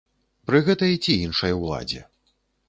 Пры 0.51 0.61
гэтай 0.69 0.95
ці 1.03 1.17
іншай 1.27 1.53
уладзе. 1.61 2.01